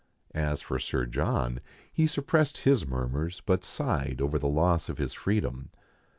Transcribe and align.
As 0.33 0.63
for 0.63 0.79
Sir 0.79 1.05
John, 1.05 1.59
he 1.93 2.07
suppressed 2.07 2.57
his 2.57 2.87
murmurs, 2.87 3.43
but 3.45 3.63
sighed 3.63 4.19
over 4.19 4.39
the 4.39 4.47
loss 4.49 4.89
of 4.89 4.97
his 4.97 5.13
freedom. 5.13 5.69